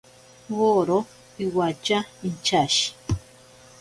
Woro 0.57 0.99
iwatya 1.45 1.99
inchashi. 2.27 2.89